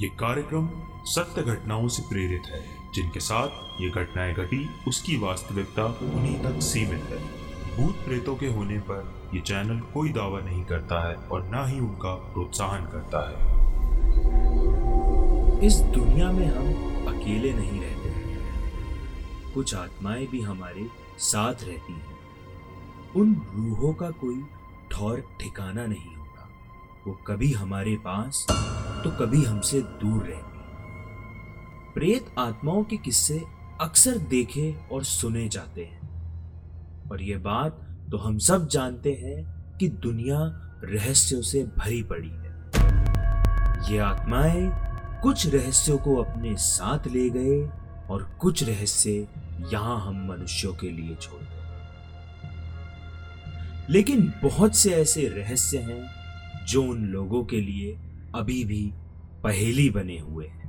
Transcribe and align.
ये 0.00 0.08
कार्यक्रम 0.08 0.68
सत्य 1.04 1.42
घटनाओं 1.42 1.88
से 1.88 2.02
प्रेरित 2.02 2.42
है, 2.46 2.60
जिनके 2.94 3.20
साथ 3.20 3.80
ये 3.80 3.88
घटनाएँ 3.90 4.34
घटी, 4.34 4.70
उसकी 4.88 5.16
वास्तविकता 5.16 5.84
उन्हीं 5.84 6.38
तक 6.38 6.60
सीमित 6.62 7.04
है। 7.04 7.18
भूत 7.76 7.94
प्रेतों 7.94 8.36
के 8.36 8.46
होने 8.46 8.78
पर 8.78 9.30
ये 9.34 9.40
चैनल 9.40 9.80
कोई 9.80 10.08
दावा 10.08 10.40
नहीं 10.40 10.64
करता 10.64 11.08
है 11.08 11.14
और 11.14 11.42
ना 11.44 11.66
ही 11.66 11.80
उनका 11.80 12.14
प्रोत्साहन 12.14 12.86
करता 12.86 13.28
है। 13.28 13.36
इस 15.66 15.74
दुनिया 15.94 16.30
में 16.32 16.46
हम 16.46 16.68
अकेले 17.06 17.52
नहीं 17.52 17.80
रहते 17.80 18.08
कुछ 19.54 19.74
आत्माएँ 19.74 20.26
भी 20.26 20.40
हमारे 20.40 20.86
साथ 21.18 21.54
रहती 21.62 21.92
हैं। 21.92 22.18
उन 23.16 23.34
रूहों 23.54 23.94
का 23.94 24.10
कोई 24.10 24.42
ठौर 24.90 25.24
ठिकाना 25.40 25.86
नहीं 25.86 26.16
होता। 26.16 26.48
वो 27.06 27.18
कभी 27.26 27.52
हमारे 27.52 27.96
पास 27.96 28.46
तो 29.04 29.10
कभी 29.10 29.44
हमसे 29.44 29.80
दूर 29.80 30.24
रहती 30.24 30.58
प्रेत 31.94 32.26
आत्माओं 32.38 32.84
के 32.84 32.96
किस्से 32.96 33.44
अक्सर 33.80 34.18
देखे 34.18 34.76
और 34.92 35.04
सुने 35.04 35.48
जाते 35.48 35.84
हैं। 35.84 35.98
और 37.10 37.22
ये 37.22 37.36
बात 37.36 37.86
तो 38.10 38.18
हम 38.18 38.38
सब 38.38 38.68
जानते 38.68 39.12
हैं 39.12 39.44
कि 39.78 39.88
दुनिया 39.88 40.38
रहस्यों 40.84 41.42
से 41.42 41.62
भरी 41.78 42.02
पड़ी 42.02 42.28
है। 42.28 42.48
ये 43.92 43.98
आत्माएँ 43.98 44.70
कुछ 45.22 45.46
रहस्यों 45.46 45.98
को 45.98 46.16
अपने 46.16 46.56
साथ 46.56 47.06
ले 47.06 47.30
गए 47.30 47.60
और 48.10 48.22
कुछ 48.40 48.64
रहस्य 48.64 49.10
यहाँ 49.72 50.00
हम 50.00 50.26
मनुष्यों 50.28 50.74
के 50.74 50.90
लिए 50.90 51.14
छोड़ 51.14 51.42
गए। 51.42 51.56
लेकिन 53.90 54.32
बहुत 54.42 54.76
से 54.76 54.90
ऐसे 54.90 55.28
रहस्य 55.28 55.78
हैं 55.78 56.02
जो 56.66 56.82
उन 56.82 57.06
लोगों 57.06 57.44
के 57.44 57.60
लिए 57.60 57.98
अभी 58.34 58.64
भी 58.64 58.92
पहेली 59.44 59.90
बने 59.90 60.18
हुए 60.18 60.46
हैं। 60.46 60.68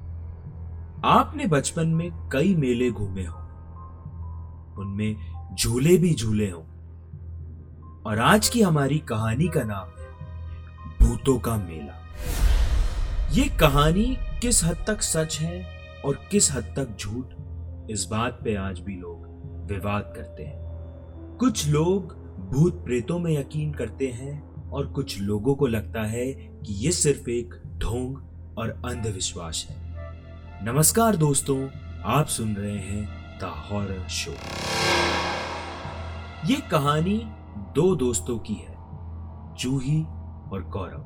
आपने 1.05 1.47
बचपन 1.47 1.87
में 1.87 2.29
कई 2.29 2.55
मेले 2.55 2.91
घूमे 2.91 3.25
हो। 3.25 3.39
उनमें 4.81 5.15
झूले 5.55 5.97
भी 5.97 6.13
झूले 6.13 6.49
हो। 6.49 6.59
और 8.05 8.19
आज 8.19 8.49
की 8.49 8.61
हमारी 8.61 8.99
कहानी 8.99 9.47
का 9.47 9.63
नाम 9.63 9.87
है 9.87 10.09
भूतों 11.01 11.39
का 11.39 11.57
मेला। 11.57 12.07
ये 13.31 13.43
कहानी 13.43 14.17
किस 14.41 14.63
हद 14.63 14.77
तक 14.87 15.01
सच 15.01 15.39
है 15.41 15.79
और 16.05 16.19
किस 16.31 16.51
हद 16.51 16.63
तक 16.63 16.97
झूठ, 16.99 17.25
इस 17.91 18.07
बात 18.11 18.39
पे 18.43 18.55
आज 18.55 18.79
भी 18.79 18.95
लोग 18.95 19.29
विवाद 19.71 20.13
करते 20.15 20.43
हैं। 20.43 20.59
कुछ 21.39 21.67
लोग 21.67 22.13
भूत 22.51 22.85
प्रेतों 22.85 23.19
में 23.19 23.39
यकीन 23.39 23.73
करते 23.73 24.07
हैं 24.07 24.48
और 24.73 24.87
कुछ 24.87 25.19
लोगों 25.21 25.55
को 25.55 25.67
लगता 25.67 26.01
है 26.01 26.25
कि 26.33 26.73
ये 26.75 26.91
सिर्फ़ 26.91 27.29
एक 27.29 27.53
ढोंग 27.77 28.57
और 28.57 28.69
अंधविश्वास 28.85 29.65
है। 29.69 29.77
नमस्कार 30.65 31.15
दोस्तों, 31.15 31.67
आप 32.05 32.27
सुन 32.27 32.53
रहे 32.53 32.77
हैं 32.77 33.39
द 33.39 33.43
हॉरर 33.43 34.07
शो। 34.09 34.31
ये 36.45 36.55
कहानी 36.71 37.17
दो 37.75 37.95
दोस्तों 37.95 38.37
की 38.39 38.53
है, 38.53 38.75
जूही 39.59 40.01
और 40.51 40.69
गौरव 40.69 41.03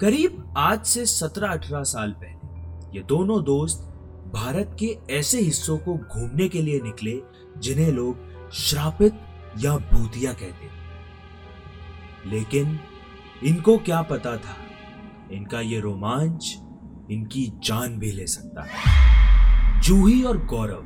करीब 0.00 0.54
आज 0.56 0.84
से 0.84 1.06
17-18 1.06 1.82
साल 1.82 2.12
पहले, 2.12 2.98
ये 2.98 3.04
दोनों 3.04 3.42
दोस्त 3.44 3.90
भारत 4.34 4.76
के 4.78 4.96
ऐसे 5.10 5.40
हिस्सों 5.40 5.78
को 5.78 5.94
घूमने 5.94 6.48
के 6.48 6.62
लिए 6.62 6.80
निकले 6.80 7.18
जिन्हें 7.58 7.92
लोग 7.92 8.52
श्रापित 8.52 9.20
या 9.58 9.76
भूतिया 9.76 10.32
कहते 10.32 10.66
लेकिन 12.26 12.78
इनको 13.44 13.78
क्या 13.78 14.02
पता 14.02 14.36
था? 14.36 14.56
इनका 15.32 15.60
ये 15.60 15.80
रोमांच, 15.80 16.58
इनकी 17.10 17.52
जान 17.64 17.98
भी 17.98 18.12
ले 18.12 18.26
सकता 18.26 18.62
है। 18.62 18.94
जूही 19.82 20.22
और 20.22 20.46
गौरव 20.46 20.84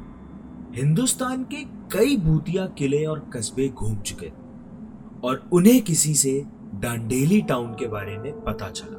हिंदुस्तान 0.75 1.42
के 1.42 1.64
कई 1.64 2.16
भूतिया 2.16 2.66
किले 2.66 3.04
और 3.04 3.31
कस्बे 3.34 3.69
घूम 3.69 3.97
चुके 3.97 4.27
और 5.28 5.48
उन्हें 5.53 5.82
किसी 5.82 6.15
से 6.15 6.44
डांडेली 6.75 7.43
टाउन 7.43 7.72
के 7.72 7.87
बारे 7.87 8.19
में 8.19 8.41
पता 8.41 8.69
चला। 8.69 8.98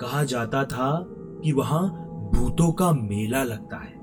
कहा 0.00 0.24
जाता 0.24 0.64
था 0.64 1.06
कि 1.44 1.52
वहाँ 1.52 1.88
भूतों 2.34 2.72
का 2.72 2.92
मेला 2.92 3.42
लगता 3.42 3.76
है 3.76 4.00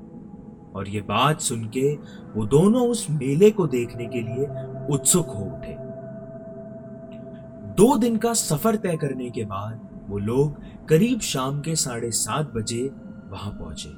और 0.75 0.85
ये 0.87 1.01
बात 1.01 1.41
सुन 1.41 1.63
के 1.65 1.95
वो 2.35 2.45
दोनों 2.45 2.87
उस 2.87 3.07
मेले 3.09 3.51
को 3.51 3.67
देखने 3.67 4.05
के 4.05 4.21
लिए 4.21 4.45
उत्सुक 4.95 5.27
हो 5.27 5.43
उठे। 5.43 5.88
दो 7.79 7.97
दिन 7.97 8.17
का 8.17 8.33
सफ़र 8.33 8.75
तय 8.75 8.95
करने 8.97 9.29
के 9.29 9.43
बाद 9.45 10.07
वो 10.09 10.17
लोग 10.17 10.55
करीब 10.87 11.19
शाम 11.19 11.59
के 11.61 11.75
साढ़े 11.75 12.11
सात 12.11 12.51
बजे 12.55 12.81
वहाँ 13.31 13.51
पहुँचे 13.51 13.89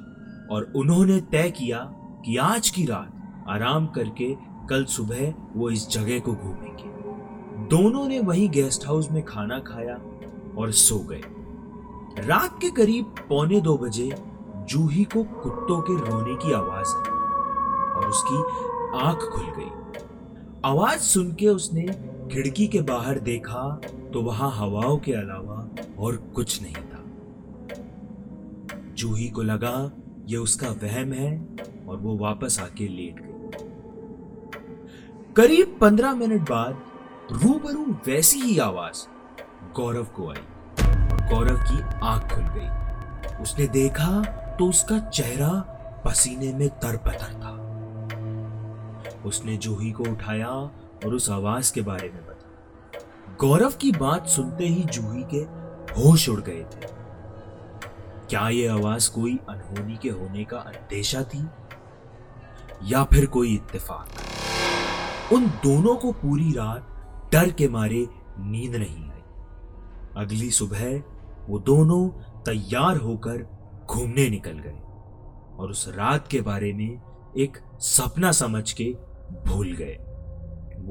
और 0.54 0.72
उन्होंने 0.76 1.20
तय 1.20 1.50
किया 1.50 1.78
कि 2.24 2.36
आज 2.36 2.70
की 2.70 2.84
रात 2.84 3.44
आराम 3.48 3.86
करके 3.86 4.34
कल 4.68 4.84
सुबह 4.84 5.34
वो 5.56 5.70
इस 5.70 5.88
जगह 5.88 6.18
को 6.18 6.34
घूमेंगे। 6.34 7.66
दोनों 7.66 8.06
ने 8.08 8.20
वही 8.20 8.48
गेस्ट 8.48 8.86
हाउस 8.86 9.10
में 9.10 9.22
खाना 9.24 9.58
खाया 9.58 9.96
और 10.58 10.72
सो 10.72 10.98
गए। 10.98 11.22
रात 12.26 12.58
के 12.62 12.70
करीब 12.70 13.14
पौने 13.28 13.60
दो 13.60 13.76
बजे 13.78 14.10
जूही 14.68 15.04
को 15.04 15.24
कुत्तों 15.24 15.80
के 15.80 16.10
रोने 16.10 16.34
की 16.34 16.52
आवाज़ 16.52 16.94
आई 16.96 17.96
और 17.96 18.08
उसकी 18.08 18.38
आँख 19.02 19.28
खुल 19.32 19.52
गई। 19.58 19.70
आवाज़ 20.64 21.00
सुन 21.00 21.32
के 21.32 21.48
उसने 21.48 22.11
खिड़की 22.32 22.66
के 22.66 22.80
बाहर 22.80 23.18
देखा 23.18 23.80
तो 24.12 24.22
वहाँ 24.22 24.50
हवाओं 24.50 24.98
के 24.98 25.12
अलावा 25.12 25.68
और 25.98 26.16
कुछ 26.16 26.62
नहीं 26.62 26.74
था। 26.74 27.04
जूही 28.94 29.28
को 29.28 29.42
लगा 29.42 29.92
यह 30.28 30.38
उसका 30.38 30.68
वहम 30.68 31.12
है 31.12 31.48
और 31.88 31.96
वो 31.96 32.16
वापस 32.16 32.60
आके 32.60 32.88
लेट 32.88 33.20
गई। 33.20 33.32
करीब 35.36 35.78
पंद्रह 35.80 36.14
मिनट 36.14 36.50
बाद 36.50 36.82
रूबरू 37.32 37.96
वैसी 38.06 38.40
ही 38.40 38.58
आवाज़ 38.58 39.06
गौरव 39.76 40.04
को 40.04 40.30
आई। 40.30 40.42
गौरव 41.34 41.56
की 41.56 41.82
आँख 42.02 42.32
खुल 42.32 42.44
गई। 42.44 42.68
उसने 43.42 43.66
देखा 43.66 44.22
तो 44.58 44.66
उसका 44.66 44.98
चेहरा 44.98 45.50
पसीने 46.04 46.52
में 46.52 46.68
तर 46.68 46.76
तरपतर 46.76 47.32
था। 47.34 47.58
उसने 49.24 49.56
जूही 49.56 49.92
को 49.92 50.04
उठाया 50.04 50.70
और 51.04 51.14
उस 51.14 51.30
आवाज़ 51.30 51.72
के 51.72 51.80
बारे 51.80 52.08
में 52.08 52.22
बताया 52.22 52.38
गौरव 53.40 53.70
की 53.70 53.92
बात 53.92 54.26
सुनते 54.26 54.64
ही 54.64 54.84
जूही 54.84 55.22
के 55.22 55.40
होश 56.00 56.28
उड़ 56.28 56.40
गए 56.40 56.60
थे। 56.60 56.86
क्या 58.30 58.48
यह 58.48 58.72
आवाज़ 58.72 59.10
कोई 59.10 59.38
अनहोनी 59.48 59.96
के 59.96 60.08
होने 60.08 60.44
का 60.44 60.58
अंदेशा 60.58 61.22
थी? 61.22 61.46
या 62.84 63.04
फिर 63.04 63.26
कोई 63.26 63.54
इत्तेफाक? 63.54 64.08
उन 65.32 65.46
दोनों 65.46 65.96
को 65.96 66.12
पूरी 66.12 66.52
रात 66.52 66.88
डर 67.32 67.50
के 67.50 67.68
मारे 67.68 68.06
नींद 68.38 68.76
नहीं 68.76 69.10
आई। 69.10 69.22
अगली 70.16 70.50
सुबह 70.50 71.02
वो 71.48 71.58
दोनों 71.58 72.08
तैयार 72.42 72.96
होकर 72.96 73.36
घूमने 73.90 74.28
निकल 74.28 74.58
गए 74.58 74.78
और 75.58 75.70
उस 75.70 75.88
रात 75.88 76.28
के 76.28 76.40
बारे 76.40 76.72
में 76.72 77.02
एक 77.38 77.58
सपना 77.78 78.32
समझ 78.32 78.72
के 78.72 78.96
भूल 79.46 79.72
गए। 79.72 79.98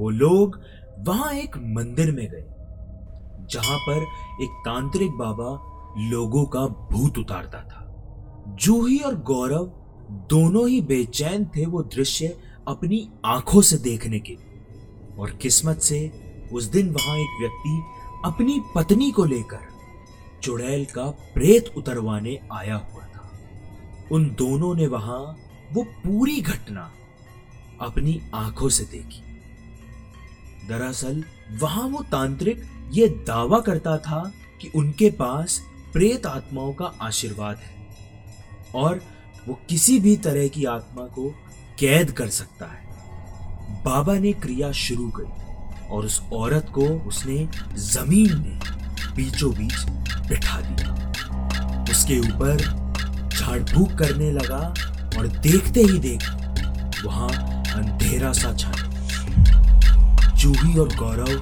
वो 0.02 0.10
लोग 0.10 0.60
वहाँ 1.08 1.34
एक 1.34 1.58
मंदिर 1.58 2.12
में 2.12 2.28
गए, 2.28 2.46
जहाँ 3.52 3.78
पर 3.80 4.04
एक 4.44 4.62
तांत्रिक 4.66 5.12
बाबा 5.18 5.50
लोगों 6.10 6.46
का 6.46 6.66
भूत 6.92 7.18
उतारता 7.18 7.62
था। 7.62 7.80
जूही 8.62 8.98
और 9.00 9.16
गौरव 9.24 9.66
दोनों 10.30 10.68
ही 10.70 10.82
बेचैन 10.84 11.46
थे 11.48 11.66
वो 11.66 11.82
दृश्य 11.86 12.38
अपनी 12.68 13.08
आँखों 13.26 13.62
से 13.62 13.78
देखने 13.80 14.20
के 14.20 14.32
लिए, 14.32 15.18
और 15.20 15.32
किस्मत 15.32 15.80
से 15.80 16.00
उस 16.52 16.66
दिन 16.66 16.90
वहाँ 16.90 17.18
एक 17.18 17.40
व्यक्ति 17.42 17.82
अपनी 18.26 18.60
पत्नी 18.76 19.12
को 19.12 19.26
लेकर 19.26 19.70
चुड़ैल 20.44 20.86
का 20.86 21.10
प्रेत 21.34 21.74
उतरवाने 21.78 22.40
आया 22.54 22.76
हुआ 22.76 23.06
था। 23.06 23.30
उन 24.12 24.30
दोनों 24.40 24.76
ने 24.76 24.88
वहाँ 24.88 25.20
वो 25.74 25.84
पूरी 25.84 26.40
घटना 26.42 26.92
अपनी 27.82 28.22
आँखों 28.36 28.70
से 28.70 28.84
देखी। 28.84 29.24
दरअसल, 30.70 31.24
वहाँ 31.60 31.84
वो 31.84 32.04
तांत्रिक 32.12 32.64
ये 32.92 33.08
दावा 33.08 33.60
करता 33.60 33.98
था 33.98 34.32
कि 34.62 34.72
उनके 34.76 35.10
पास 35.10 35.62
प्रेत 35.94 36.26
आत्माओं 36.26 36.74
का 36.74 36.86
आशीर्वाद 37.02 37.58
है 37.58 37.88
और 38.76 39.02
वो 39.48 39.60
किसी 39.70 40.00
भी 40.00 40.16
तरह 40.18 40.48
की 40.48 40.66
आत्मा 40.66 41.04
को 41.04 41.30
कैद 41.80 42.12
कर 42.12 42.30
सकता 42.30 42.66
है। 42.66 42.92
बाबा 43.84 44.14
ने 44.14 44.34
क्रिया 44.34 44.72
शुरू 44.72 45.10
करी 45.10 45.52
और 45.88 46.06
उस 46.06 46.22
औरत 46.34 46.72
को 46.76 46.82
उसने 46.82 47.50
ज़मीन 47.74 48.38
में 48.38 48.60
बीचों 49.16 49.54
बीच 49.54 49.86
बिठा 50.30 50.62
दिया। 50.62 50.92
उसके 51.92 52.20
ऊपर 52.20 52.58
झाड़ 53.30 53.64
फूक 53.64 53.92
करने 53.92 54.32
लगा 54.32 54.74
और 55.20 55.28
देखते 55.28 55.82
ही 55.82 56.00
देख 56.00 56.30
वहाँ 57.06 57.30
अंधेरा 57.74 58.32
सा 58.32 58.54
छा 58.54 58.72
जूही 60.42 60.80
और 60.80 60.96
गौरव 60.96 61.40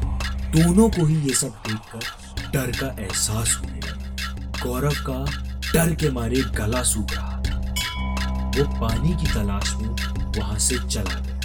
दोनों 0.55 0.89
को 0.89 1.05
ही 1.05 1.15
ये 1.15 1.33
सब 1.33 1.47
देखकर 1.47 1.99
डर 2.53 2.71
का 2.79 3.03
एहसास 3.03 3.61
होने 3.61 3.79
लगा। 3.79 4.15
गौरव 4.65 4.93
का 5.09 5.25
डर 5.73 5.95
के 5.95 6.09
मारे 6.09 6.35
गला 6.35 6.83
सूख 6.83 7.13
रहा। 7.13 7.41
था 7.41 7.73
वो 8.55 8.63
पानी 8.81 9.09
की 9.09 9.33
तलाश 9.33 9.73
में 9.73 9.89
वहाँ 10.39 10.59
से 10.59 10.79
चला 10.79 11.19
गया। 11.19 11.35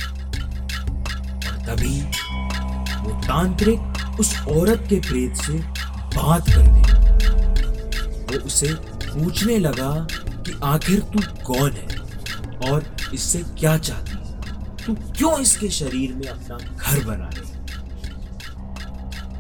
और 1.51 1.57
तभी 1.67 2.03
वो 3.01 3.21
तांत्रिक 3.23 3.81
उस 4.21 4.41
औरत 4.41 4.87
के 4.89 5.01
प्रेत 5.01 5.37
से 5.37 5.53
बात 6.17 6.51
करने 6.51 6.83
लगा। 6.83 7.15
वो 8.33 8.39
उसे 8.39 8.75
पूछने 8.85 9.59
लगा 9.59 10.07
कि, 10.13 10.61
आखिर 10.65 11.01
तू 11.01 11.21
कौन 11.45 11.71
है 11.71 11.99
और 12.71 12.97
इससे 13.15 13.39
क्या 13.39 13.79
चाहती 13.79 14.15
तू 14.87 14.95
क्यों 14.95 15.41
इसके 15.41 15.69
शरीर 15.69 16.13
में 16.13 16.27
अपना 16.27 16.59
घर 16.77 17.05
बना 17.05 17.25
रही 17.25 17.44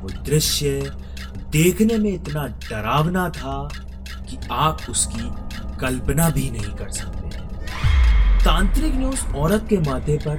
वो 0.05 0.11
दृश्य 0.25 0.91
देखने 1.51 1.97
में 1.99 2.11
इतना 2.13 2.47
डरावना 2.63 3.29
था 3.31 3.57
कि 4.29 4.39
आप 4.53 4.81
उसकी 4.91 5.31
कल्पना 5.81 6.29
भी 6.31 6.51
नहीं 6.51 6.75
कर 6.77 6.91
सकते। 6.91 7.23
तांत्रिक 8.45 8.95
ने 8.95 9.05
उस 9.05 9.25
औरत 9.37 9.67
के 9.71 9.79
माथे 9.81 10.17
पर 10.19 10.37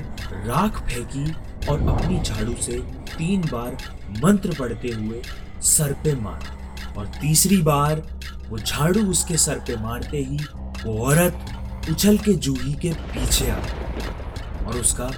राख 0.48 0.82
फेंकी 0.82 1.26
और 1.70 1.88
अपनी 1.90 2.20
झाड़ू 2.20 2.56
से 2.62 2.80
तीन 3.12 3.42
बार 3.42 3.78
मंत्र 4.24 4.56
पढ़ते 4.60 4.88
हुए 4.88 5.22
सर 5.62 5.94
पे 6.04 6.14
मारा 6.16 6.94
और 6.98 7.08
तीसरी 7.22 7.58
बार 7.62 8.02
वो 8.50 8.58
झाड़ू 8.58 9.06
उसके 9.12 9.38
सर 9.38 9.60
पे 9.60 9.76
मारते 9.76 10.18
ही 10.18 10.38
वो 10.86 10.98
औरत 11.06 11.90
उछल 11.90 12.18
के 12.18 12.34
जूही 12.34 12.74
के 12.74 12.92
पीछे 13.14 13.50
आ 13.52 13.58
गई 13.60 14.66
और 14.66 14.78
उसका 14.78 15.10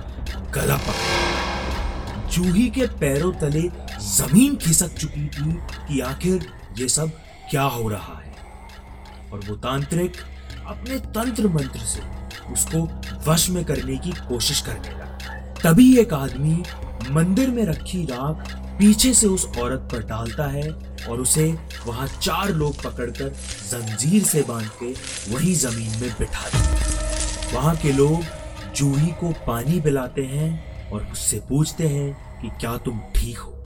गला 0.56 0.78
पकड़ा। 0.78 2.28
जूही 2.28 2.70
के 2.70 2.88
पैरों 3.00 3.32
तले 3.34 3.62
ज़मीन 4.00 4.56
खिसक 4.56 4.94
चुकी 4.94 5.28
थी 5.28 5.54
कि 5.88 6.00
आखिर 6.00 6.48
ये 6.78 6.88
सब 6.90 7.12
क्या 7.50 7.64
हो 7.64 7.90
रहा 7.90 8.22
है। 8.26 8.36
और 9.34 9.40
वो 9.50 9.56
तांत्रिक 9.56 10.18
अपने 10.68 11.00
तंत्र 11.00 11.48
मंत्र 11.48 11.80
से 11.80 12.02
उसको 12.54 12.84
वश 13.32 13.50
में 13.50 13.66
करने 13.66 13.98
की 13.98 14.12
कोशिश 14.12 14.62
करने 14.62 14.90
लगा। 14.90 15.18
तभी 15.64 15.98
एक 15.98 16.14
आदमी 16.14 16.64
मंदिर 17.12 17.50
में 17.50 17.64
रखी 17.64 18.04
राख 18.06 18.52
पीछे 18.80 19.14
से 19.14 19.28
उस 19.28 19.46
औरत 19.46 19.90
पर 19.92 20.04
डालता 20.04 20.48
है 20.48 20.70
और 21.10 21.22
उसे 21.22 21.46
वहाँ 21.86 22.08
चार 22.08 22.50
लोग 22.50 22.84
पकड़कर 22.84 23.30
जंजीर 23.72 24.24
से 24.24 24.42
बाँध 24.42 24.70
के 24.84 24.92
वही 25.34 25.54
ज़मीन 25.56 26.00
में 26.02 26.10
बिठा 26.20 26.50
देते 26.50 27.56
वहाँ 27.56 27.76
के 27.76 27.92
लोग 27.92 28.24
जूही 28.76 29.08
को 29.08 29.30
पानी 29.48 29.82
पिलाते 29.82 30.22
हैं 30.22 30.90
और 30.92 31.06
उससे 31.12 31.40
पूछते 31.40 31.88
हैं 31.88 32.42
कि 32.42 32.50
क्या 32.60 32.78
तुम 32.78 33.00
ठीक 33.16 33.38
हो? 33.38 33.57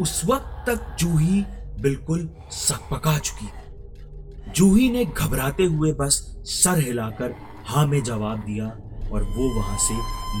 उस 0.00 0.24
वक्त 0.24 0.70
तक 0.70 0.96
जूही 0.98 1.44
बिल्कुल 1.80 2.30
सकपका 2.50 3.18
चुकी। 3.18 3.46
थी 3.46 4.52
जूही 4.56 4.90
ने 4.90 5.04
घबराते 5.04 5.64
हुए 5.64 5.92
बस 5.92 6.36
सर 6.44 6.78
हिलाकर 6.78 7.34
हाँ 7.66 7.86
में 7.86 8.02
जवाब 8.02 8.38
दिया 8.38 8.66
और 9.12 9.22
वो 9.22 9.58
वहाँ 9.58 9.78
से 9.78 9.94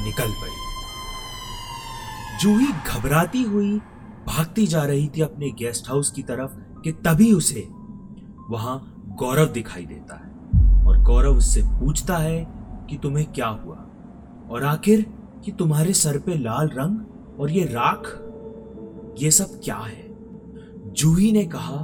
निकल 0.04 0.30
पड़ी। 0.30 0.68
जूही 2.40 2.66
घबराती 2.66 3.42
हुई 3.42 3.78
भागती 4.26 4.66
जा 4.66 4.82
रही 4.82 5.10
थी 5.16 5.20
अपने 5.20 5.50
गेस्ट 5.50 5.88
हाउस 5.88 6.10
की 6.10 6.22
तरफ़ 6.22 6.80
कि 6.80 6.92
तभी 6.92 7.32
उसे 7.32 7.68
वहाँ 8.50 8.94
गौरव 9.18 9.46
दिखाई 9.46 9.86
देता 9.86 10.14
है 10.14 10.28
और 10.86 11.02
गौरव 11.02 11.36
उससे 11.36 11.62
पूछता 11.62 12.16
है 12.16 12.46
कि 12.90 12.98
तुम्हें 13.02 13.32
क्या 13.32 13.46
हुआ? 13.46 13.76
और 14.50 14.64
आखिर 14.64 15.06
कि 15.44 15.52
तुम्हारे 15.52 15.92
सर 15.92 16.18
पे 16.18 16.38
लाल 16.38 16.68
रंग 16.68 16.98
और 17.40 17.50
ये 17.50 17.64
राख 17.64 18.00
ये 19.18 19.30
सब 19.30 19.60
क्या 19.64 19.76
है? 19.76 20.06
जूही 20.92 21.32
ने 21.32 21.44
कहा, 21.44 21.76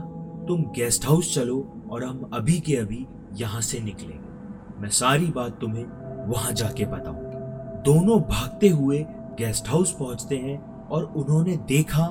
तुम 0.49 0.63
गेस्ट 0.63 1.07
हाउस 1.07 1.35
चलो 1.35 1.85
और 1.91 2.05
हम 2.05 2.31
अभी 2.35 2.61
के 2.61 2.77
अभी 2.77 3.07
यहाँ 3.33 3.61
से 3.61 3.81
निकलेंगे। 3.81 4.81
मैं 4.81 4.89
सारी 4.89 5.27
बात 5.27 5.59
तुम्हें 5.61 5.85
वहाँ 6.27 6.53
जाके 6.53 6.85
बताऊँगी। 6.85 7.35
दोनों 7.83 8.21
भागते 8.21 8.69
हुए 8.69 8.99
गेस्ट 9.11 9.69
हाउस 9.69 9.93
पहुँचते 9.93 10.37
हैं 10.37 10.87
और 10.89 11.05
उन्होंने 11.05 11.57
देखा 11.57 12.07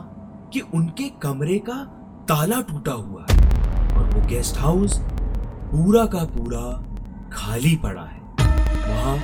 कि 0.54 0.60
उनके 0.60 1.10
कमरे 1.10 1.60
का 1.60 1.84
ताला 2.30 2.62
टूटा 2.62 2.92
हुआ 2.92 3.26
है 3.30 3.38
और 3.98 4.10
वो 4.10 4.28
गेस्ट 4.28 4.58
हाउस 4.58 5.00
पूरा 5.72 6.06
का 6.06 6.24
पूरा 6.26 6.84
खाली 7.34 7.76
पड़ा 7.76 8.04
है। 8.04 8.22
वहाँ 8.90 9.18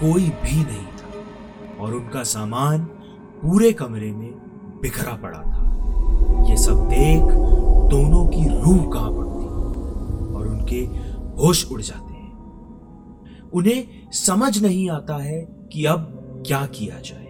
कोई 0.00 0.28
भी 0.28 0.56
नहीं 0.56 0.86
था 0.86 1.80
और 1.80 1.94
उनका 1.94 2.22
सामान 2.22 2.84
पूरे 3.42 3.72
कमरे 3.72 4.12
में 4.12 4.49
बिखरा 4.82 5.14
पड़ा 5.16 5.38
था। 5.38 5.66
ये 6.50 6.56
सब 6.56 6.88
देख 6.88 7.22
दोनों 7.90 8.26
की 8.26 8.48
रूह 8.48 8.90
काँप 8.92 9.12
उठती 9.12 9.46
और 10.34 10.48
उनके 10.48 10.80
होश 11.42 11.72
उड़ 11.72 11.80
जाते 11.80 12.12
हैं। 12.12 13.50
उन्हें 13.50 14.10
समझ 14.12 14.62
नहीं 14.62 14.90
आता 14.90 15.16
है 15.16 15.40
कि 15.72 15.84
अब 15.84 16.16
क्या 16.46 16.66
किया 16.66 17.00
जाए। 17.00 17.26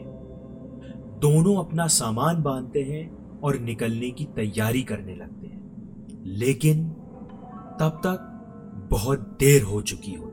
दोनों 1.20 1.56
अपना 1.56 1.87
सामान 1.87 2.43
बांधते 2.43 2.81
हैं 2.81 3.41
और 3.41 3.58
निकलने 3.58 4.11
की 4.11 4.25
तैयारी 4.25 4.82
करने 4.82 5.14
लगते 5.14 5.46
हैं। 5.46 5.61
लेकिन 6.25 6.85
तब 7.81 8.00
तक 8.06 8.26
बहुत 8.91 9.19
देर 9.41 9.62
हो 9.62 9.81
चुकी 9.82 10.12
होती 10.12 10.26
है। 10.26 10.31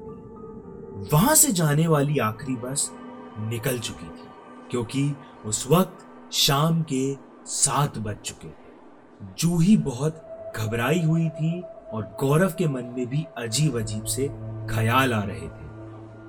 वहाँ 1.13 1.35
से 1.35 1.51
जाने 1.51 1.87
वाली 1.87 2.17
आखिरी 2.17 2.55
बस 2.55 2.91
निकल 3.39 3.79
चुकी 3.79 4.05
थी, 4.05 4.27
क्योंकि 4.71 5.15
उस 5.45 5.67
वक्त 5.71 6.06
शाम 6.31 6.81
के 6.81 7.15
सात 7.45 7.97
बज 7.97 8.15
चुके 8.15 8.47
थे। 8.47 9.35
जूही 9.39 9.77
बहुत 9.77 10.23
घबराई 10.57 11.01
हुई 11.01 11.29
थी 11.29 11.61
और 11.61 12.17
गौरव 12.19 12.53
के 12.57 12.67
मन 12.67 12.83
में 12.83 13.07
भी 13.07 13.25
अजीब 13.37 13.79
अजीब 13.79 14.03
से 14.03 14.27
ख्याल 14.69 15.13
आ 15.13 15.23
रहे 15.23 15.47
थे। 15.47 15.67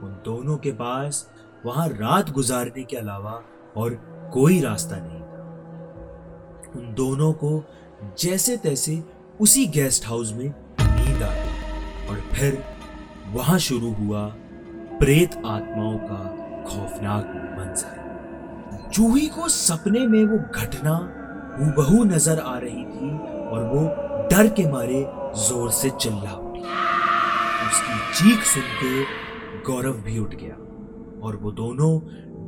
उन 0.06 0.22
दोनों 0.24 0.56
के 0.56 0.72
पास 0.72 1.30
वहाँ 1.66 1.88
रात 1.88 2.30
गुजारने 2.30 2.84
के 2.84 2.96
अलावा 2.96 3.42
और 3.76 3.94
कोई 4.34 4.60
रास्ता 4.60 4.96
नहीं 4.96 5.20
था। 5.20 6.80
उन 6.80 6.94
दोनों 6.94 7.32
को 7.32 7.64
जैसे 8.18 8.56
तैसे 8.56 9.04
उसी 9.40 9.66
गेस्ट 9.66 10.06
हाउस 10.06 10.32
में 10.32 10.54
नींद 10.80 11.22
आ 11.22 11.34
गई 11.34 12.08
और 12.08 12.20
फिर 12.20 12.64
वहाँ 13.26 13.58
शुरू 13.58 13.92
हुआ 13.92 14.26
प्रेत 14.98 15.34
आत्माओं 15.46 15.98
का 15.98 16.24
खौफनाक 16.68 17.26
मंजर। 17.58 18.07
जूही 18.92 19.26
को 19.26 19.48
सपने 19.48 20.06
में 20.06 20.24
वो 20.24 20.38
घटना 20.54 20.92
हूबहू 21.58 22.04
नज़र 22.04 22.38
आ 22.38 22.58
रही 22.58 22.84
थी 22.84 23.10
और 23.48 23.64
वो 23.64 23.80
डर 24.30 24.48
के 24.48 24.66
मारे 24.72 25.00
ज़ोर 25.38 25.70
से 25.70 25.90
चिल्ला 25.90 26.32
उठी। 26.32 26.60
उसकी 27.66 27.98
चीख 28.14 28.44
सुन 28.44 28.62
के 28.82 29.02
गौरव 29.66 30.00
भी 30.02 30.18
उठ 30.18 30.34
गया 30.34 30.54
और 31.26 31.36
वो 31.36 31.52
दोनों 31.52 31.90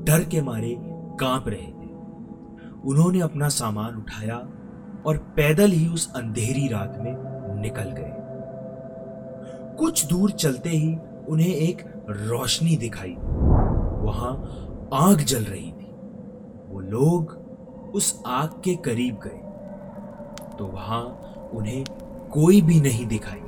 डर 0.04 0.24
के 0.24 0.42
मारे 0.42 0.74
काँप 1.20 1.48
रहे 1.48 1.66
थे। 1.66 1.88
उन्होंने 2.84 3.20
अपना 3.20 3.48
सामान 3.48 3.96
उठाया 3.96 4.36
और 5.06 5.18
पैदल 5.36 5.70
ही 5.70 5.86
उस 5.88 6.12
अंधेरी 6.16 6.66
रात 6.68 6.96
में 7.00 7.14
निकल 7.60 7.90
गए। 7.98 8.12
कुछ 9.78 10.06
दूर 10.06 10.30
चलते 10.30 10.68
ही 10.68 10.96
उन्हें 11.28 11.54
एक 11.54 11.82
रोशनी 12.10 12.76
दिखाई। 12.76 13.14
वहाँ 14.04 14.32
आग 14.94 15.20
जल 15.20 15.44
रही 15.44 15.70
थी। 15.72 15.79
वो 16.70 16.80
लोग 16.80 17.30
उस 17.94 18.22
आग 18.26 18.60
के 18.64 18.74
करीब 18.84 19.18
गए। 19.24 19.38
तो 20.58 20.66
वहाँ 20.66 21.02
उन्हें 21.54 21.84
कोई 22.32 22.60
भी 22.62 22.80
नहीं 22.80 23.06
दिखाई 23.06 23.40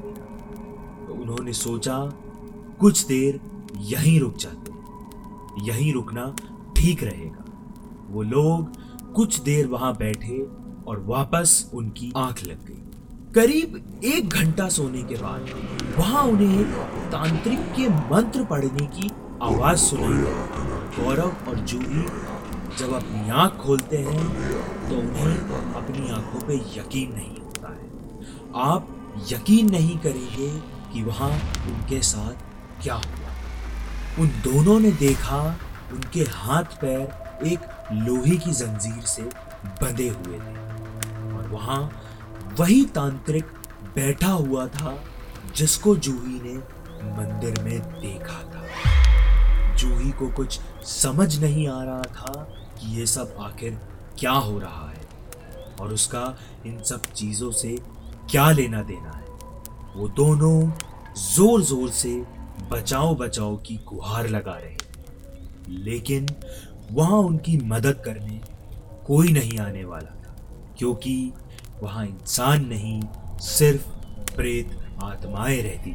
तो 1.06 1.14
उन्होंने 1.14 1.52
सोचा, 1.52 1.98
कुछ 2.80 3.04
देर 3.06 3.40
यहीं 3.90 4.18
रुक 4.20 4.36
जाते 4.36 4.70
यहीं 5.62 5.92
रुकना 5.92 6.24
ठीक 6.76 7.02
रहेगा। 7.04 7.44
वो 8.10 8.22
लोग 8.24 9.12
कुछ 9.14 9.38
देर 9.40 9.66
वहाँ 9.66 9.94
बैठे 9.96 10.38
और 10.88 11.04
वापस 11.06 11.70
उनकी 11.74 12.12
आँख 12.16 12.42
लग 12.44 12.66
गई। 12.66 12.78
करीब 13.34 14.00
एक 14.04 14.28
घंटा 14.30 14.68
सोने 14.68 15.02
के 15.02 15.14
बाद 15.14 15.46
वहाँ 15.98 16.22
उन्हें 16.24 16.60
एक 16.60 16.74
तांत्रिक 17.12 17.60
के 17.76 17.88
मंत्र 18.10 18.44
पढ़ने 18.44 18.86
की 18.96 19.10
आवाज़ 19.42 19.78
सुनाई। 19.80 20.22
गौरव 20.96 21.48
और 21.48 21.58
जूही 21.58 22.02
जब 22.78 22.92
अपनी 22.92 23.30
आँख 23.30 23.56
खोलते 23.56 23.98
हैं 23.98 24.22
तो 24.88 24.96
उन्हें 24.96 25.74
अपनी 25.74 26.10
आँखों 26.10 26.40
पे 26.40 26.54
यकीन 26.78 27.12
नहीं 27.14 27.36
होता 27.36 27.68
है। 27.68 27.90
आप 28.64 28.88
यकीन 29.32 29.70
नहीं 29.70 29.98
करेंगे 29.98 30.48
कि 30.92 31.02
वहाँ 31.02 31.30
उनके 31.68 32.00
साथ 32.02 32.82
क्या 32.82 32.94
हुआ। 32.94 33.30
उन 34.18 34.28
दोनों 34.44 34.78
ने 34.80 34.90
देखा, 34.92 35.40
उनके 35.92 36.20
हाथ 36.30 36.80
पैर 36.80 37.46
एक 37.46 37.60
लोहे 37.92 38.36
की 38.36 38.52
जंजीर 38.52 39.04
से 39.06 39.22
बंधे 39.82 40.08
हुए 40.08 40.38
थे। 40.38 40.54
और 41.32 41.48
वहाँ 41.48 41.80
वही 42.58 42.84
तांत्रिक 42.84 43.44
बैठा 43.94 44.30
हुआ 44.30 44.66
था, 44.66 44.96
जिसको 45.56 45.96
जूही 45.96 46.40
ने 46.42 46.56
मंदिर 47.12 47.62
में 47.62 47.78
देखा 48.00 48.42
था। 48.44 48.64
जूही 49.82 50.10
को 50.12 50.28
कुछ 50.30 50.60
समझ 50.86 51.38
नहीं 51.40 51.66
आ 51.68 51.82
रहा 51.84 52.02
था 52.02 52.32
कि 52.78 52.96
ये 52.98 53.06
सब 53.06 53.36
आखिर 53.40 53.78
क्या 54.18 54.32
हो 54.32 54.58
रहा 54.58 54.88
है 54.90 55.00
और 55.80 55.92
उसका 55.92 56.24
इन 56.66 56.82
सब 56.82 57.06
चीज़ों 57.14 57.50
से 57.52 57.76
क्या 58.30 58.50
लेना 58.50 58.82
देना 58.82 59.10
है। 59.10 59.24
वो 59.96 60.08
दोनों 60.16 60.70
ज़ोर 61.16 61.62
ज़ोर 61.62 61.90
से 61.90 62.14
बचाओ 62.70 63.14
बचाओ 63.14 63.56
की 63.56 63.76
गुहार 63.88 64.28
लगा 64.28 64.56
रहे 64.58 64.76
लेकिन 65.84 66.26
वहाँ 66.90 67.18
उनकी 67.20 67.56
मदद 67.66 68.02
करने 68.04 68.40
कोई 69.06 69.32
नहीं 69.32 69.58
आने 69.58 69.84
वाला 69.84 70.14
था, 70.16 70.34
क्योंकि 70.78 71.32
वहाँ 71.82 72.06
इंसान 72.06 72.66
नहीं, 72.66 73.00
सिर्फ़ 73.40 73.88
प्रेत 74.36 74.78
आत्माएँ 75.02 75.60
रहती 75.62 75.92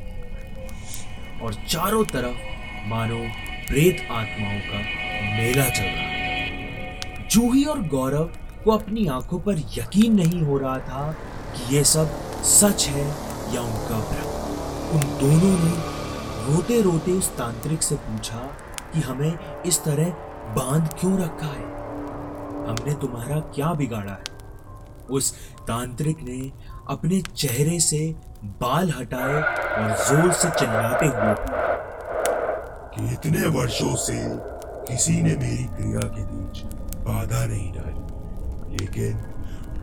और 1.42 1.54
चारों 1.70 2.04
तरफ़ 2.06 2.90
मानो 2.90 3.20
प्रेत 3.68 4.08
आत्माओं 4.12 4.60
का 4.60 4.78
मेला 5.38 5.70
चल 5.70 5.84
रहा 5.84 6.04
था 6.04 7.28
जूही 7.28 7.64
और 7.64 7.82
गौरव 7.82 8.30
को 8.64 8.72
अपनी 8.72 9.08
आँखों 9.08 9.40
पर 9.40 9.58
यकीन 9.58 10.16
नहीं 10.16 10.42
हो 10.42 10.58
रहा 10.58 10.78
था 10.80 11.16
कि 11.56 11.76
ये 11.76 11.84
सब 11.84 12.10
सच 12.44 12.88
है 12.88 13.06
या 13.56 13.62
उनका 13.62 14.00
भ्रम। 14.00 14.30
उन 14.92 15.00
दोनों 15.00 15.58
ने 15.66 15.72
रोते 16.48 16.82
रोते 16.82 17.12
उस 17.12 17.38
तांत्रिक 17.38 17.84
से 17.84 17.96
पूछा 17.96 18.38
कि 18.94 19.02
हमें 19.02 19.64
इस 19.66 19.84
तरह 19.84 20.10
बाँध 20.56 20.88
क्यों 21.00 21.20
रखा 21.20 21.48
है? 21.48 21.66
हमने 22.70 22.94
तुम्हारा 22.94 23.40
क्या 23.40 23.74
बिगाड़ा 23.74 24.12
है? 24.12 24.38
उस 25.10 25.34
तांत्रिक 25.68 26.18
ने 26.22 26.52
अपने 26.90 27.22
चेहरे 27.22 27.80
से 27.80 28.16
बाल 28.44 28.94
हटाए 28.98 29.42
और 29.84 29.98
ज़ोर 29.98 30.32
से 30.32 30.50
चिल्लाते 30.50 31.06
हुए 31.06 31.67
कि 32.98 33.14
इतने 33.14 33.48
वर्षों 33.48 33.96
से 33.96 34.14
किसी 34.92 35.14
ने 35.14 35.36
मेरी 35.36 35.64
क्रिया 35.64 36.00
के 36.00 36.24
बीच 36.24 36.64
बाधा 37.06 37.46
नहीं 37.46 37.72
डाली। 37.72 38.76
लेकिन 38.76 39.18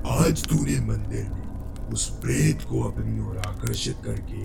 आज 0.07 0.49
तूने 0.49 0.81
मंदिर 0.81 1.29
में 1.31 1.91
उस 1.93 2.21
प्रेत 2.21 2.63
को 2.63 2.83
अपनी 2.83 3.21
ओर 3.21 3.39
आकर्षित 3.39 3.97
करके 4.05 4.43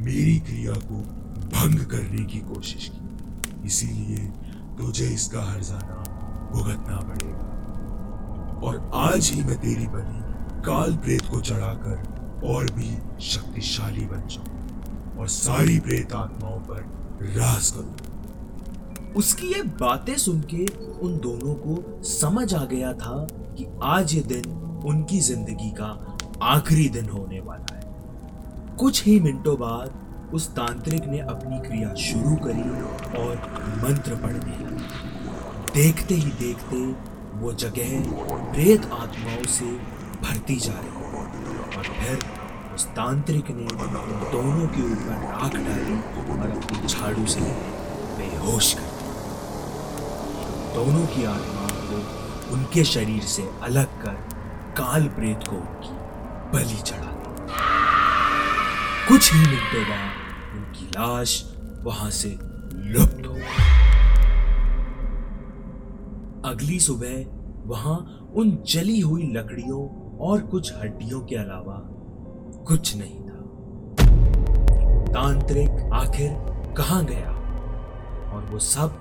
मेरी 0.00 0.38
क्रिया 0.38 0.72
को 0.72 1.00
भंग 1.48 1.80
करने 1.80 2.24
की 2.24 2.38
कोशिश 2.38 2.90
की। 2.94 3.66
इसीलिए 3.66 4.18
तुझे 4.78 5.06
इसका 5.06 5.42
हर्जाना 5.42 6.00
भुगतना 6.52 6.96
पड़ेगा। 6.96 7.50
और 8.66 8.90
आज 8.94 9.30
ही 9.34 9.42
मैं 9.42 9.58
तेरी 9.58 9.86
बनी 9.86 10.34
काल 10.62 10.96
प्रेत 10.96 11.22
को 11.22 11.40
चढ़ाकर 11.40 12.42
और 12.46 12.70
भी 12.70 12.98
शक्तिशाली 13.20 14.06
बन 14.06 14.22
जाऊँ। 14.28 15.16
और 15.18 15.28
सारी 15.28 15.80
प्रेत 15.80 16.12
आत्माओं 16.12 16.60
पर 16.60 17.03
राज 17.26 17.70
करूँ। 17.70 19.12
उसकी 19.16 19.46
ये 19.46 19.62
बातें 19.80 20.16
सुन 20.18 20.40
के 20.52 20.64
उन 21.02 21.18
दोनों 21.18 21.54
को 21.56 22.02
समझ 22.04 22.52
आ 22.54 22.64
गया 22.64 22.92
था 22.92 23.26
कि 23.58 23.66
आज 23.82 24.14
ये 24.14 24.22
दिन 24.22 24.50
उनकी 24.86 25.20
ज़िंदगी 25.20 25.70
का 25.70 25.90
आखिरी 26.44 26.88
दिन 26.88 27.08
होने 27.08 27.40
वाला 27.40 27.74
है। 27.74 28.76
कुछ 28.76 29.04
ही 29.04 29.18
मिनटों 29.20 29.56
बाद 29.58 30.32
उस 30.34 30.48
तांत्रिक 30.48 31.04
ने 31.06 31.18
अपनी 31.20 31.58
क्रिया 31.60 31.94
शुरू 32.00 32.36
करी 32.36 32.68
और 33.20 33.36
मंत्र 33.84 34.16
पढ़ने 34.16 34.56
लगा। 34.64 35.72
देखते 35.74 36.14
ही 36.14 36.30
देखते 36.40 36.76
वो 37.40 37.52
जगह 37.54 37.88
प्रेत 38.52 38.90
आत्माओं 38.92 39.44
से 39.50 39.70
भरती 40.22 40.56
जा 40.56 40.72
रही 40.74 41.02
और 41.76 41.82
फिर 41.94 42.18
उस 42.74 42.86
तांत्रिक 42.86 43.50
ने 43.50 43.64
उन 43.84 43.92
दोनों 44.32 44.66
के 44.68 44.82
ऊपर 44.92 45.22
राख 45.24 45.54
डाली 45.56 45.96
और 46.32 46.50
अपनी 46.50 46.86
झाड़ू 46.86 47.26
से 47.26 47.40
बेहोश 48.18 48.72
कर 48.74 48.92
दोनों 50.74 51.06
की 51.06 51.24
आत्मा 51.24 51.66
को 51.90 52.54
उनके 52.54 52.84
शरीर 52.84 53.22
से 53.34 53.48
अलग 53.62 54.02
कर 54.02 54.14
काल 54.78 55.08
प्रेत 55.08 55.48
को 55.48 55.56
उनकी 55.56 55.92
बलि 56.52 56.80
चढ़ा 56.82 57.12
दी। 57.12 57.52
कुछ 59.08 59.32
ही 59.32 59.40
मिनटों 59.40 59.84
बाद 59.90 60.56
उनकी 60.56 60.86
लाश 60.86 61.42
वहाँ 61.84 62.10
से 62.10 62.28
लुप्त 62.74 63.26
हो 63.26 63.34
गई। 63.34 63.72
अगली 66.50 66.78
सुबह 66.80 67.24
वहाँ 67.68 67.96
उन 68.36 68.58
जली 68.68 69.00
हुई 69.00 69.30
लकड़ियों 69.32 69.82
और 70.28 70.40
कुछ 70.46 70.72
हड्डियों 70.74 71.20
के 71.20 71.36
अलावा 71.36 71.76
कुछ 72.68 72.96
नहीं 72.96 73.20
था। 73.20 73.34
तांत्रिक 75.12 75.90
आखिर 75.92 76.30
कहाँ 76.76 77.04
गया? 77.04 77.30
और 78.32 78.48
वो 78.50 78.58
सब 78.58 79.00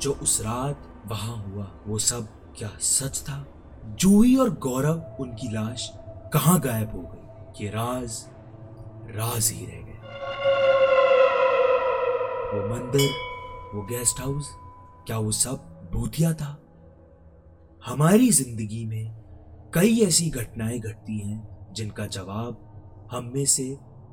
जो 0.00 0.12
उस 0.12 0.40
रात 0.40 0.82
वहाँ 1.06 1.36
हुआ, 1.36 1.70
वो 1.86 1.98
सब 1.98 2.28
क्या 2.58 2.68
सच 2.80 3.20
था? 3.20 3.46
जूही 3.86 4.36
और 4.36 4.50
गौरव 4.50 5.16
उनकी 5.20 5.48
लाश 5.52 5.90
कहाँ 6.32 6.60
गायब 6.60 6.90
हो 6.90 7.02
गई? 7.02 7.64
ये 7.64 7.70
राज 7.70 8.24
राज 9.16 9.50
ही 9.50 9.66
रह 9.66 9.72
गए 9.72 9.98
वो 12.52 12.68
मंदिर, 12.68 13.10
वो 13.74 13.82
गेस्ट 13.82 14.20
हाउस 14.20 14.50
क्या 15.06 15.18
वो 15.18 15.32
सब 15.32 15.88
भूतिया 15.92 16.32
था? 16.32 16.56
हमारी 17.86 18.30
ज़िंदगी 18.30 18.84
में 18.84 19.12
कई 19.74 20.00
ऐसी 20.00 20.30
घटनाएँ 20.30 20.78
घटती 20.78 21.18
हैं 21.18 21.72
जिनका 21.72 22.06
जवाब 22.06 22.66
हम 23.12 23.30
में 23.34 23.44
से 23.44 23.64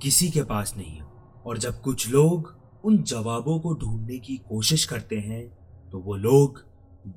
किसी 0.01 0.29
के 0.29 0.41
पास 0.41 0.73
नहीं 0.77 0.99
हो। 0.99 1.41
और 1.45 1.57
जब 1.57 1.81
कुछ 1.81 2.09
लोग 2.09 2.53
उन 2.83 2.97
जवाबों 3.03 3.59
को 3.59 3.73
ढूँढने 3.73 4.17
की 4.19 4.37
कोशिश 4.37 4.85
करते 4.85 5.15
हैं 5.15 5.41
तो 5.91 5.99
वो 5.99 6.15
लोग 6.15 6.63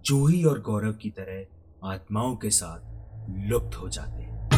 जूही 0.04 0.44
और 0.44 0.60
गौरव 0.60 0.92
की 0.92 1.10
तरह 1.10 1.88
आत्माओं 1.88 2.37
के 2.37 2.50
साथ 2.50 3.49
लुप्त 3.49 3.76
हो 3.76 3.88
जाते 3.88 4.22
हैं। 4.22 4.49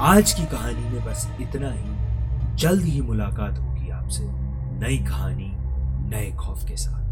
आज 0.00 0.32
की 0.32 0.46
कहानी 0.46 0.88
में 0.90 1.04
बस 1.04 1.26
इतना 1.40 1.72
ही। 1.72 2.56
जल्द 2.56 2.82
ही 2.82 3.00
मुलाकात 3.00 3.58
होगी 3.58 3.90
आपसे 3.90 4.24
नई 4.78 4.98
कहानी, 4.98 5.50
नए 6.10 6.30
खौफ 6.36 6.64
के 6.64 6.76
साथ। 6.76 7.02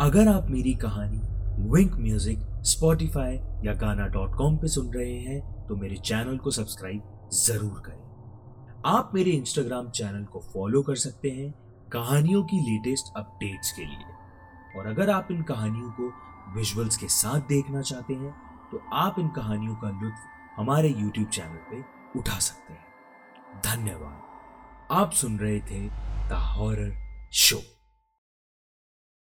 अगर 0.00 0.28
आप 0.28 0.50
मेरी 0.50 0.74
कहानी 0.74 1.18
विंक 1.58 1.94
म्यूज़िक 1.96 2.38
स्पॉटिफाई 2.66 3.34
या 3.64 3.72
गाना 3.74 4.06
डॉट 4.06 4.34
कॉम 4.36 4.56
पर 4.56 4.68
सुन 4.68 4.92
रहे 4.94 5.18
हैं 5.20 5.66
तो 5.66 5.76
मेरे 5.76 5.96
चैनल 5.98 6.36
को 6.38 6.50
सब्सक्राइब 6.50 7.28
ज़रूर 7.34 7.82
करें। 7.86 8.82
आप 8.86 9.10
मेरे 9.14 9.30
इंस्टाग्राम 9.30 9.88
चैनल 9.90 10.24
को 10.24 10.40
फॉलो 10.52 10.82
कर 10.82 10.96
सकते 10.96 11.30
हैं 11.30 11.50
कहानियों 11.92 12.42
की 12.42 12.60
लेटेस्ट 12.62 13.12
अपडेट्स 13.16 13.72
के 13.72 13.82
लिए। 13.82 14.78
और 14.78 14.86
अगर 14.86 15.10
आप 15.10 15.28
इन 15.30 15.42
कहानियों 15.42 15.90
को 15.90 16.12
विजुअल्स 16.56 16.96
के 16.96 17.08
साथ 17.10 17.48
देखना 17.48 17.82
चाहते 17.82 18.14
हैं 18.14 18.34
तो 18.70 18.82
आप 18.94 19.18
इन 19.18 19.28
कहानियों 19.28 19.74
का 19.74 19.90
लुत्फ 20.02 20.26
हमारे 20.56 20.88
यूट्यूब 20.90 21.28
चैनल 21.28 21.58
पे 21.70 22.18
उठा 22.18 22.38
सकते 22.40 22.72
हैं। 22.72 23.60
धन्यवाद। 23.64 24.94
आप 24.94 25.12
सुन 25.12 25.38
रहे 25.38 25.58
थे 25.60 25.86
द 26.28 26.42
हॉरर 26.48 26.94
शो 27.34 27.60